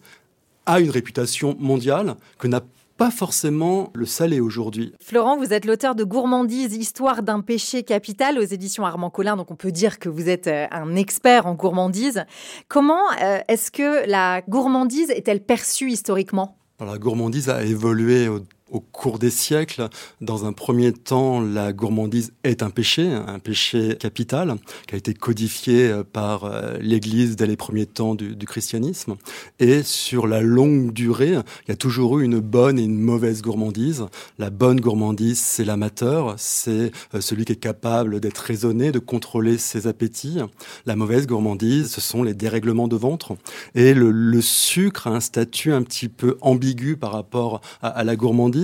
a 0.66 0.80
une 0.80 0.90
réputation 0.90 1.56
mondiale 1.58 2.16
que 2.38 2.48
n'a 2.48 2.60
pas 2.96 3.10
forcément 3.10 3.90
le 3.94 4.06
salé 4.06 4.40
aujourd'hui. 4.40 4.94
Florent, 5.02 5.36
vous 5.36 5.52
êtes 5.52 5.64
l'auteur 5.64 5.94
de 5.94 6.04
Gourmandise, 6.04 6.74
Histoire 6.74 7.22
d'un 7.22 7.40
péché 7.40 7.82
capital 7.82 8.38
aux 8.38 8.42
éditions 8.42 8.84
Armand 8.84 9.10
Collin, 9.10 9.36
donc 9.36 9.50
on 9.50 9.56
peut 9.56 9.72
dire 9.72 9.98
que 9.98 10.08
vous 10.08 10.28
êtes 10.28 10.46
euh, 10.46 10.66
un 10.70 10.96
expert 10.96 11.46
en 11.46 11.54
gourmandise. 11.54 12.24
Comment 12.68 13.02
euh, 13.22 13.40
est-ce 13.48 13.70
que 13.70 14.08
la 14.08 14.42
gourmandise 14.48 15.10
est-elle 15.10 15.42
perçue 15.42 15.90
historiquement? 15.90 16.56
Alors, 16.78 16.94
La 16.94 16.98
gourmandise 16.98 17.48
a 17.48 17.64
évolué 17.64 18.28
au 18.28 18.40
au 18.70 18.80
cours 18.80 19.18
des 19.18 19.30
siècles. 19.30 19.88
Dans 20.20 20.44
un 20.44 20.52
premier 20.52 20.92
temps, 20.92 21.40
la 21.40 21.72
gourmandise 21.72 22.32
est 22.42 22.62
un 22.62 22.70
péché, 22.70 23.08
un 23.08 23.38
péché 23.38 23.96
capital, 23.98 24.56
qui 24.88 24.94
a 24.94 24.98
été 24.98 25.14
codifié 25.14 25.88
euh, 25.88 26.02
par 26.02 26.44
euh, 26.44 26.76
l'Église 26.80 27.36
dès 27.36 27.46
les 27.46 27.56
premiers 27.56 27.86
temps 27.86 28.14
du, 28.14 28.36
christianisme. 28.46 29.16
Et 29.58 29.82
sur 29.82 30.26
la 30.26 30.40
longue 30.40 30.92
durée, 30.92 31.32
il 31.32 31.68
y 31.68 31.72
a 31.72 31.76
toujours 31.76 32.18
eu 32.18 32.24
une 32.24 32.38
bonne 32.38 32.78
et 32.78 32.84
une 32.84 33.00
mauvaise 33.00 33.42
gourmandise. 33.42 34.06
La 34.38 34.50
bonne 34.50 34.80
gourmandise, 34.80 35.40
c'est 35.40 35.64
l'amateur, 35.64 36.34
c'est 36.36 36.92
euh, 37.14 37.20
celui 37.20 37.44
qui 37.44 37.52
est 37.52 37.56
capable 37.56 38.20
d'être 38.20 38.38
raisonné, 38.38 38.90
de 38.92 38.98
contrôler 38.98 39.58
ses 39.58 39.86
appétits. 39.86 40.38
La 40.86 40.96
mauvaise 40.96 41.26
gourmandise, 41.26 41.90
ce 41.90 42.00
sont 42.00 42.22
les 42.22 42.34
dérèglements 42.34 42.88
de 42.88 42.96
ventre. 42.96 43.36
Et 43.74 43.94
le, 43.94 44.40
sucre 44.40 45.06
a 45.06 45.10
un 45.10 45.20
statut 45.20 45.72
un 45.72 45.82
petit 45.82 46.08
peu 46.08 46.36
ambigu 46.40 46.96
par 46.96 47.12
rapport 47.12 47.62
à 47.80 48.04
la 48.04 48.16
gourmandise 48.16 48.55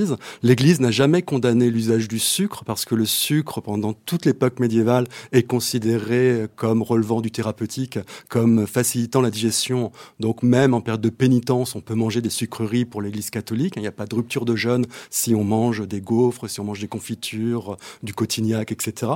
L'Église 0.42 0.80
n'a 0.80 0.90
jamais 0.90 1.22
condamné 1.22 1.70
l'usage 1.70 2.08
du 2.08 2.18
sucre 2.18 2.64
parce 2.64 2.84
que 2.84 2.94
le 2.94 3.06
sucre, 3.06 3.60
pendant 3.60 3.92
toute 3.92 4.24
l'époque 4.24 4.60
médiévale, 4.60 5.06
est 5.32 5.42
considéré 5.42 6.46
comme 6.56 6.82
relevant 6.82 7.20
du 7.20 7.30
thérapeutique, 7.30 7.98
comme 8.28 8.66
facilitant 8.66 9.20
la 9.20 9.30
digestion. 9.30 9.92
Donc 10.20 10.42
même 10.42 10.74
en 10.74 10.80
période 10.80 11.00
de 11.00 11.10
pénitence, 11.10 11.74
on 11.74 11.80
peut 11.80 11.94
manger 11.94 12.20
des 12.20 12.30
sucreries 12.30 12.84
pour 12.84 13.02
l'Église 13.02 13.30
catholique. 13.30 13.74
Il 13.76 13.82
n'y 13.82 13.88
a 13.88 13.92
pas 13.92 14.06
de 14.06 14.14
rupture 14.14 14.44
de 14.44 14.56
jeûne 14.56 14.86
si 15.10 15.34
on 15.34 15.44
mange 15.44 15.86
des 15.86 16.00
gaufres, 16.00 16.48
si 16.48 16.60
on 16.60 16.64
mange 16.64 16.80
des 16.80 16.88
confitures, 16.88 17.76
du 18.02 18.14
cotignac, 18.14 18.72
etc. 18.72 19.12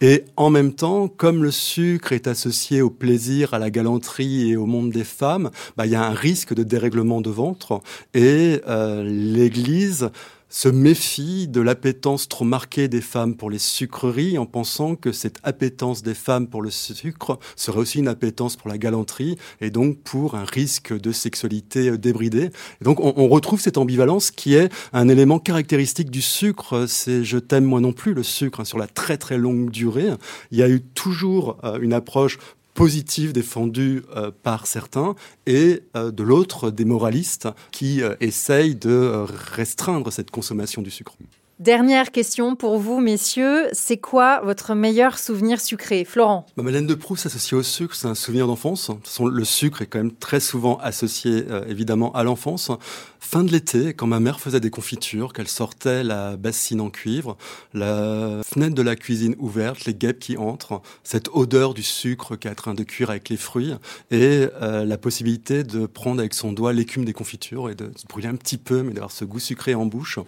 Et 0.00 0.24
en 0.36 0.50
même 0.50 0.72
temps, 0.72 1.08
comme 1.08 1.42
le 1.42 1.50
sucre 1.50 2.12
est 2.12 2.26
associé 2.26 2.82
au 2.82 2.90
plaisir, 2.90 3.54
à 3.54 3.58
la 3.58 3.70
galanterie 3.70 4.50
et 4.50 4.56
au 4.56 4.66
monde 4.66 4.90
des 4.90 5.04
femmes, 5.04 5.50
bah, 5.76 5.86
il 5.86 5.92
y 5.92 5.96
a 5.96 6.04
un 6.04 6.14
risque 6.14 6.54
de 6.54 6.62
dérèglement 6.62 7.20
de 7.20 7.30
ventre. 7.30 7.80
Et 8.14 8.60
euh, 8.68 9.04
l'Église 9.04 10.10
se 10.48 10.68
méfie 10.68 11.48
de 11.48 11.60
l'appétence 11.60 12.28
trop 12.28 12.44
marquée 12.44 12.88
des 12.88 13.00
femmes 13.00 13.34
pour 13.36 13.50
les 13.50 13.58
sucreries 13.58 14.38
en 14.38 14.46
pensant 14.46 14.94
que 14.94 15.12
cette 15.12 15.38
appétence 15.42 16.02
des 16.02 16.14
femmes 16.14 16.46
pour 16.46 16.62
le 16.62 16.70
sucre 16.70 17.38
serait 17.56 17.78
aussi 17.78 17.98
une 17.98 18.08
appétence 18.08 18.56
pour 18.56 18.68
la 18.68 18.78
galanterie 18.78 19.36
et 19.60 19.70
donc 19.70 19.98
pour 19.98 20.34
un 20.34 20.44
risque 20.44 20.92
de 20.98 21.12
sexualité 21.12 21.98
débridée. 21.98 22.50
Et 22.80 22.84
donc 22.84 23.00
on, 23.00 23.14
on, 23.16 23.28
retrouve 23.28 23.60
cette 23.60 23.78
ambivalence 23.78 24.30
qui 24.30 24.54
est 24.54 24.72
un 24.92 25.08
élément 25.08 25.38
caractéristique 25.38 26.10
du 26.10 26.22
sucre. 26.22 26.86
C'est 26.86 27.24
je 27.24 27.38
t'aime 27.38 27.64
moi 27.64 27.80
non 27.80 27.92
plus 27.92 28.14
le 28.14 28.22
sucre 28.22 28.60
hein, 28.60 28.64
sur 28.64 28.78
la 28.78 28.86
très 28.86 29.16
très 29.16 29.38
longue 29.38 29.70
durée. 29.70 30.10
Il 30.50 30.58
y 30.58 30.62
a 30.62 30.68
eu 30.68 30.80
toujours 30.80 31.58
euh, 31.64 31.78
une 31.80 31.92
approche 31.92 32.38
positive 32.74 33.32
défendue 33.32 34.02
euh, 34.14 34.30
par 34.42 34.66
certains 34.66 35.14
et 35.46 35.82
euh, 35.96 36.10
de 36.10 36.22
l'autre 36.22 36.70
des 36.70 36.84
moralistes 36.84 37.48
qui 37.70 38.02
euh, 38.02 38.16
essayent 38.20 38.74
de 38.74 39.24
restreindre 39.52 40.12
cette 40.12 40.30
consommation 40.30 40.82
du 40.82 40.90
sucre. 40.90 41.16
Dernière 41.60 42.10
question 42.10 42.56
pour 42.56 42.78
vous, 42.78 42.98
messieurs. 42.98 43.68
C'est 43.72 43.96
quoi 43.96 44.40
votre 44.40 44.74
meilleur 44.74 45.20
souvenir 45.20 45.60
sucré? 45.60 46.04
Florent 46.04 46.46
Ma 46.56 46.64
Madeleine 46.64 46.88
de 46.88 46.94
Proust 46.94 47.26
associée 47.26 47.56
au 47.56 47.62
sucre, 47.62 47.94
c'est 47.94 48.08
un 48.08 48.16
souvenir 48.16 48.48
d'enfance. 48.48 48.90
Le 49.20 49.44
sucre 49.44 49.80
est 49.80 49.86
quand 49.86 49.98
même 49.98 50.16
très 50.16 50.40
souvent 50.40 50.78
associé 50.78 51.44
euh, 51.48 51.64
évidemment 51.68 52.12
à 52.14 52.24
l'enfance. 52.24 52.72
Fin 53.20 53.44
de 53.44 53.52
l'été, 53.52 53.94
quand 53.94 54.08
ma 54.08 54.18
mère 54.18 54.40
faisait 54.40 54.58
des 54.58 54.70
confitures, 54.70 55.32
qu'elle 55.32 55.48
sortait 55.48 56.02
la 56.02 56.36
bassine 56.36 56.80
en 56.80 56.90
cuivre, 56.90 57.36
la 57.72 58.42
fenêtre 58.44 58.74
de 58.74 58.82
la 58.82 58.96
cuisine 58.96 59.36
ouverte, 59.38 59.84
les 59.84 59.94
guêpes 59.94 60.18
qui 60.18 60.36
entrent, 60.36 60.82
cette 61.04 61.28
odeur 61.32 61.72
du 61.72 61.84
sucre 61.84 62.34
qui 62.36 62.48
est 62.48 62.50
en 62.50 62.54
train 62.54 62.74
de 62.74 62.82
cuire 62.82 63.10
avec 63.10 63.28
les 63.28 63.36
fruits 63.36 63.72
et 64.10 64.48
euh, 64.60 64.84
la 64.84 64.98
possibilité 64.98 65.62
de 65.62 65.86
prendre 65.86 66.18
avec 66.18 66.34
son 66.34 66.52
doigt 66.52 66.72
l'écume 66.72 67.04
des 67.04 67.12
confitures 67.12 67.70
et 67.70 67.76
de 67.76 67.92
se 67.96 68.06
brûler 68.06 68.28
un 68.28 68.36
petit 68.36 68.58
peu, 68.58 68.82
mais 68.82 68.92
d'avoir 68.92 69.12
ce 69.12 69.24
goût 69.24 69.38
sucré 69.38 69.74
en 69.74 69.86
bouche 69.86 70.18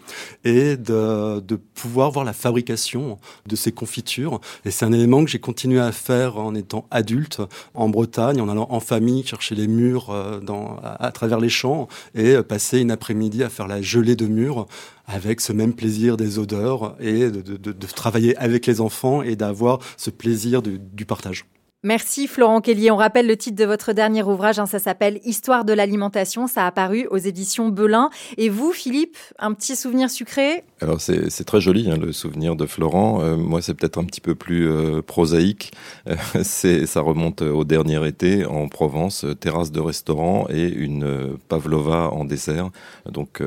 et 0.44 0.76
de 0.76 1.15
de 1.40 1.56
pouvoir 1.56 2.10
voir 2.10 2.24
la 2.24 2.32
fabrication 2.32 3.18
de 3.46 3.56
ces 3.56 3.72
confitures. 3.72 4.40
Et 4.64 4.70
c'est 4.70 4.84
un 4.84 4.92
élément 4.92 5.24
que 5.24 5.30
j'ai 5.30 5.38
continué 5.38 5.80
à 5.80 5.92
faire 5.92 6.38
en 6.38 6.54
étant 6.54 6.86
adulte 6.90 7.40
en 7.74 7.88
Bretagne, 7.88 8.40
en 8.40 8.48
allant 8.48 8.66
en 8.70 8.80
famille 8.80 9.24
chercher 9.26 9.54
les 9.54 9.66
murs 9.66 10.10
euh, 10.10 10.40
à, 10.82 11.12
travers 11.12 11.40
les 11.40 11.48
champs 11.48 11.88
et 12.14 12.34
euh, 12.34 12.42
passer 12.42 12.80
une 12.80 12.90
après-midi 12.90 13.42
à 13.42 13.48
faire 13.48 13.66
la 13.66 13.82
gelée 13.82 14.16
de 14.16 14.26
murs 14.26 14.66
avec 15.06 15.40
ce 15.40 15.52
même 15.52 15.74
plaisir 15.74 16.16
des 16.16 16.38
odeurs 16.38 16.96
et 17.00 17.30
de, 17.30 17.72
travailler 17.94 18.36
avec 18.36 18.66
les 18.66 18.80
enfants 18.80 19.22
et 19.22 19.36
d'avoir 19.36 19.78
ce 19.96 20.10
plaisir 20.10 20.62
du 20.62 21.06
partage. 21.06 21.44
Merci 21.86 22.26
Florent 22.26 22.60
Kelly. 22.60 22.90
On 22.90 22.96
rappelle 22.96 23.28
le 23.28 23.36
titre 23.36 23.56
de 23.56 23.64
votre 23.64 23.92
dernier 23.92 24.24
ouvrage, 24.24 24.58
hein, 24.58 24.66
ça 24.66 24.80
s'appelle 24.80 25.20
Histoire 25.24 25.64
de 25.64 25.72
l'alimentation, 25.72 26.48
ça 26.48 26.64
a 26.64 26.66
apparu 26.66 27.06
aux 27.12 27.16
éditions 27.16 27.68
Belin. 27.68 28.10
Et 28.38 28.48
vous, 28.48 28.72
Philippe, 28.72 29.16
un 29.38 29.54
petit 29.54 29.76
souvenir 29.76 30.10
sucré? 30.10 30.64
Alors 30.80 31.00
c'est 31.00 31.44
très 31.44 31.60
joli 31.60 31.88
hein, 31.88 31.96
le 31.96 32.10
souvenir 32.10 32.56
de 32.56 32.66
Florent. 32.66 33.20
Euh, 33.22 33.36
moi 33.36 33.62
c'est 33.62 33.74
peut-être 33.74 33.98
un 33.98 34.04
petit 34.04 34.20
peu 34.20 34.34
plus 34.34 34.68
euh, 34.68 35.00
prosaïque. 35.00 35.70
Euh, 36.08 36.16
ça 36.42 37.00
remonte 37.02 37.42
au 37.42 37.62
dernier 37.62 38.04
été 38.08 38.44
en 38.46 38.66
Provence, 38.66 39.24
terrasse 39.38 39.70
de 39.70 39.80
restaurant 39.80 40.46
et 40.48 40.66
une 40.66 41.36
pavlova 41.46 42.10
en 42.10 42.24
dessert. 42.24 42.70
Donc 43.08 43.40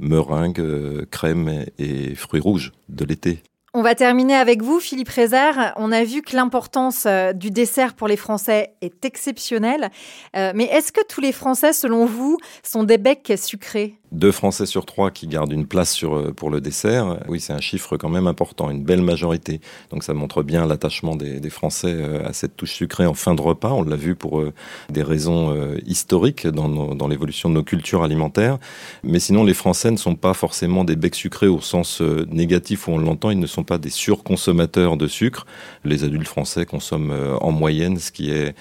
meringue, 0.00 1.06
crème 1.12 1.64
et 1.78 2.16
fruits 2.16 2.40
rouges 2.40 2.72
de 2.88 3.04
l'été. 3.04 3.42
On 3.78 3.82
va 3.82 3.94
terminer 3.94 4.34
avec 4.34 4.60
vous, 4.60 4.80
Philippe 4.80 5.08
Rézère. 5.08 5.72
On 5.76 5.92
a 5.92 6.02
vu 6.02 6.20
que 6.22 6.34
l'importance 6.34 7.04
euh, 7.06 7.32
du 7.32 7.52
dessert 7.52 7.94
pour 7.94 8.08
les 8.08 8.16
Français 8.16 8.72
est 8.80 9.04
exceptionnelle. 9.04 9.92
Euh, 10.34 10.50
mais 10.52 10.64
est-ce 10.64 10.90
que 10.90 11.00
tous 11.06 11.20
les 11.20 11.30
Français, 11.30 11.72
selon 11.72 12.04
vous, 12.04 12.38
sont 12.64 12.82
des 12.82 12.98
becs 12.98 13.34
sucrés? 13.36 13.94
Deux 14.12 14.32
Français 14.32 14.66
sur 14.66 14.86
trois 14.86 15.10
qui 15.10 15.26
gardent 15.26 15.52
une 15.52 15.66
place 15.66 15.92
sur, 15.92 16.16
euh, 16.16 16.32
pour 16.32 16.50
le 16.50 16.60
dessert, 16.60 17.18
oui, 17.28 17.40
c'est 17.40 17.52
un 17.52 17.60
chiffre 17.60 17.96
quand 17.96 18.08
même 18.08 18.26
important, 18.26 18.70
une 18.70 18.82
belle 18.82 19.02
majorité. 19.02 19.60
Donc 19.90 20.02
ça 20.02 20.14
montre 20.14 20.42
bien 20.42 20.66
l'attachement 20.66 21.14
des, 21.14 21.40
des, 21.40 21.50
Français 21.50 21.92
euh, 21.92 22.26
à 22.26 22.32
cette 22.32 22.56
touche 22.56 22.72
sucrée 22.72 23.06
en 23.06 23.14
fin 23.14 23.34
de 23.34 23.42
repas. 23.42 23.72
On 23.72 23.82
l'a 23.82 23.96
vu 23.96 24.14
pour 24.14 24.40
euh, 24.40 24.52
des 24.88 25.02
raisons 25.02 25.54
historiques 25.86 26.46
dans, 26.46 26.94
dans 26.94 27.08
l'évolution 27.08 27.48
de 27.48 27.54
nos 27.54 27.62
cultures 27.62 28.02
alimentaires. 28.02 28.58
Mais 29.02 29.18
sinon, 29.18 29.44
les 29.44 29.54
Français 29.54 29.90
ne 29.90 29.96
sont 29.96 30.14
pas 30.14 30.34
forcément 30.34 30.84
des 30.84 30.96
becs 30.96 31.14
sucrés 31.14 31.48
au 31.48 31.60
sens 31.60 32.00
négatif 32.00 32.88
où 32.88 32.92
on 32.92 32.98
l'entend. 32.98 33.30
Ils 33.30 33.38
ne 33.38 33.46
sont 33.46 33.64
pas 33.64 33.78
des 33.78 33.90
surconsommateurs 33.90 34.96
de 34.96 35.06
sucre. 35.06 35.46
Les 35.84 36.04
adultes 36.04 36.28
français 36.28 36.66
consomment 36.66 37.36
en 37.40 37.50
moyenne 37.50 37.98
ce 37.98 38.12
qui 38.12 38.30
est 38.30 38.54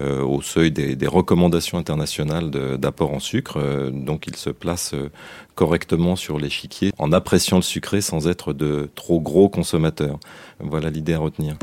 au 0.00 0.42
seuil 0.42 0.70
des, 0.70 0.96
des 0.96 1.06
recommandations 1.06 1.78
internationales 1.78 2.50
d'apport 2.50 3.12
en 3.12 3.20
sucre. 3.20 3.58
donc 3.92 4.26
ils 4.26 4.36
se 4.36 4.50
placent 4.50 4.91
correctement 5.54 6.16
sur 6.16 6.38
l'échiquier 6.38 6.92
en 6.98 7.12
appréciant 7.12 7.56
le 7.56 7.62
sucré 7.62 8.00
sans 8.00 8.28
être 8.28 8.52
de 8.52 8.90
trop 8.94 9.20
gros 9.20 9.48
consommateurs. 9.48 10.18
Voilà 10.60 10.90
l'idée 10.90 11.14
à 11.14 11.18
retenir. 11.18 11.56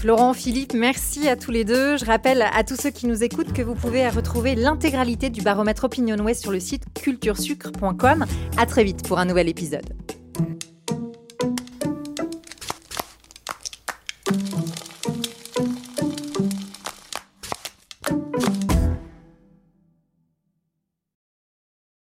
Florent, 0.00 0.32
Philippe, 0.32 0.72
merci 0.72 1.28
à 1.28 1.36
tous 1.36 1.50
les 1.50 1.62
deux. 1.62 1.98
Je 1.98 2.06
rappelle 2.06 2.40
à 2.40 2.64
tous 2.64 2.76
ceux 2.76 2.88
qui 2.88 3.06
nous 3.06 3.22
écoutent 3.22 3.52
que 3.52 3.60
vous 3.60 3.74
pouvez 3.74 4.08
retrouver 4.08 4.54
l'intégralité 4.54 5.28
du 5.28 5.42
baromètre 5.42 5.84
Opinion 5.84 6.16
West 6.24 6.40
sur 6.40 6.52
le 6.52 6.58
site 6.58 6.84
culturesucre.com. 6.94 8.24
À 8.56 8.64
très 8.64 8.82
vite 8.82 9.06
pour 9.06 9.18
un 9.18 9.26
nouvel 9.26 9.50
épisode. 9.50 9.92